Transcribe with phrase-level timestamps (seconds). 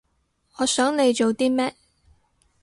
[0.57, 1.75] 我想你做啲咩